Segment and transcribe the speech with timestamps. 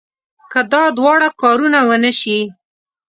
[0.51, 2.39] که دا دواړه کارونه ونه شي.